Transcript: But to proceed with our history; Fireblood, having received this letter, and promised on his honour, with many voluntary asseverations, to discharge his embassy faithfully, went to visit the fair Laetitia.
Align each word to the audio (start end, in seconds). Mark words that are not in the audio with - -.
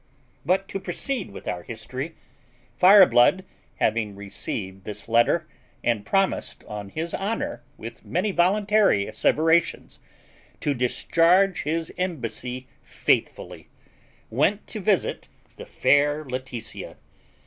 But 0.43 0.67
to 0.69 0.79
proceed 0.79 1.29
with 1.29 1.47
our 1.47 1.61
history; 1.61 2.15
Fireblood, 2.75 3.45
having 3.75 4.15
received 4.15 4.83
this 4.83 5.07
letter, 5.07 5.47
and 5.83 6.03
promised 6.03 6.63
on 6.63 6.89
his 6.89 7.13
honour, 7.13 7.61
with 7.77 8.03
many 8.03 8.31
voluntary 8.31 9.05
asseverations, 9.07 9.99
to 10.59 10.73
discharge 10.73 11.61
his 11.61 11.93
embassy 11.99 12.65
faithfully, 12.81 13.69
went 14.31 14.65
to 14.69 14.79
visit 14.79 15.27
the 15.57 15.67
fair 15.67 16.25
Laetitia. 16.25 16.97